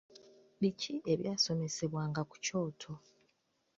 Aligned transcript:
Biki 0.59 0.93
ebyasomesebwanga 1.13 2.21
ku 2.29 2.35
kyoto? 2.45 2.91